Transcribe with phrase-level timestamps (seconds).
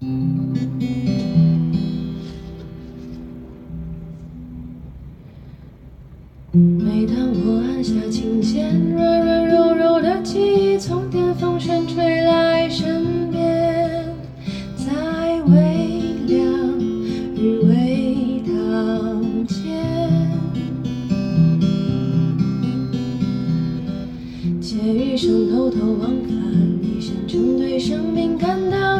[0.00, 0.06] 每
[7.06, 14.14] 当我按下琴键，软软柔柔的记忆从电风扇吹来身边，
[14.76, 16.78] 在微凉
[17.34, 19.58] 与微糖间，
[24.60, 26.38] 窃语声偷偷往返，
[26.84, 28.97] 一声声对生命感到，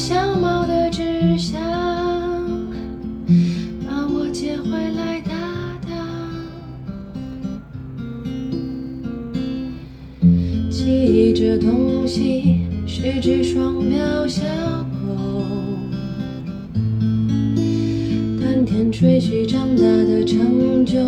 [0.00, 1.60] 小猫的志向。
[3.86, 5.30] 把我接回来，搭
[5.86, 5.90] 档。
[10.70, 14.42] 记忆这东西是只双标小
[15.04, 15.52] 狗，
[18.40, 20.98] 丹田吹嘘长大的成就，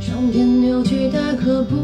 [0.00, 1.76] 双天扭曲大可不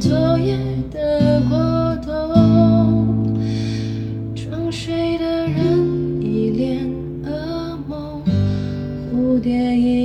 [0.00, 0.58] 昨夜
[0.90, 3.36] 的过冬
[4.34, 6.84] 装睡的人一脸
[7.22, 8.20] 噩梦
[9.12, 9.97] 蝴蝶一